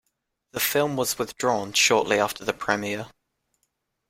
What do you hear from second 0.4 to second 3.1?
The film was withdrawn shortly after the premiere.